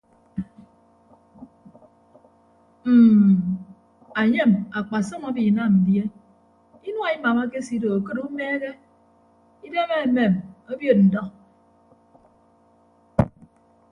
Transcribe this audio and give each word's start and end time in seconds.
Mm 2.85 3.37
anyem 4.21 4.51
akpasọm 4.77 5.21
abinam 5.29 5.73
die 5.85 6.05
inua 6.87 7.07
imam 7.17 7.37
akesido 7.43 7.87
akịd 7.97 8.17
umeehe 8.25 8.69
idem 9.67 9.91
amem 10.05 10.33
obiod 10.71 10.99
ndọ. 11.07 11.23